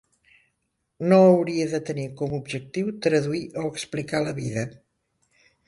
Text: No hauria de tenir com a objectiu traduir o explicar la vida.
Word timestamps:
No 1.11 1.19
hauria 1.25 1.67
de 1.73 1.81
tenir 1.91 2.07
com 2.21 2.33
a 2.33 2.39
objectiu 2.39 2.89
traduir 3.09 3.45
o 3.65 3.69
explicar 3.77 4.23
la 4.29 4.37
vida. 4.43 4.65